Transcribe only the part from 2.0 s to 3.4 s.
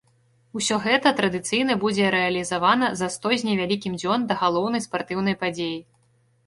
рэалізавана за сто